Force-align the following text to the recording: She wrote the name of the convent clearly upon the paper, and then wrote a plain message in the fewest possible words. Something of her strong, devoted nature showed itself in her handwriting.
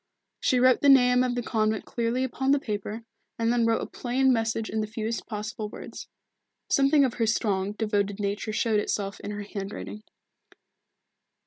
She 0.39 0.59
wrote 0.59 0.81
the 0.81 0.89
name 0.89 1.23
of 1.23 1.35
the 1.35 1.43
convent 1.43 1.85
clearly 1.85 2.23
upon 2.23 2.49
the 2.49 2.59
paper, 2.59 3.03
and 3.37 3.53
then 3.53 3.67
wrote 3.67 3.83
a 3.83 3.85
plain 3.85 4.33
message 4.33 4.67
in 4.67 4.81
the 4.81 4.87
fewest 4.87 5.27
possible 5.27 5.69
words. 5.69 6.07
Something 6.71 7.05
of 7.05 7.13
her 7.13 7.27
strong, 7.27 7.73
devoted 7.73 8.19
nature 8.19 8.51
showed 8.51 8.79
itself 8.79 9.19
in 9.19 9.29
her 9.29 9.43
handwriting. 9.43 10.01